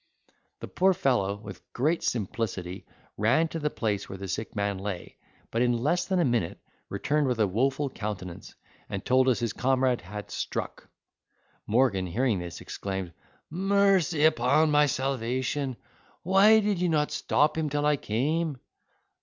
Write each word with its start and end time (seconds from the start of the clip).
The 0.61 0.67
poor 0.67 0.95
fellow, 0.95 1.35
with 1.37 1.61
great 1.73 2.01
simplicity, 2.01 2.87
ran 3.17 3.49
to 3.49 3.59
the 3.59 3.69
place 3.69 4.09
where 4.09 4.17
the 4.17 4.27
sick 4.27 4.55
man 4.55 4.79
lay, 4.79 5.17
but 5.51 5.61
in 5.61 5.73
less 5.77 6.05
than 6.05 6.17
a 6.19 6.25
minute 6.25 6.57
returned 6.89 7.27
with 7.27 7.39
a 7.39 7.45
woful 7.45 7.87
countenance, 7.87 8.55
and 8.89 9.05
told 9.05 9.29
us 9.29 9.41
his 9.41 9.53
comrade 9.53 10.01
had 10.01 10.31
struck. 10.31 10.89
Morgan, 11.67 12.07
hearing 12.07 12.39
this, 12.39 12.61
exclaimed, 12.61 13.13
"Mercy 13.51 14.25
upon 14.25 14.71
my 14.71 14.87
salvation! 14.87 15.77
why 16.23 16.59
did 16.61 16.81
you 16.81 16.89
not 16.89 17.11
stop 17.11 17.55
him 17.55 17.69
till 17.69 17.85
I 17.85 17.95
came?" 17.95 18.57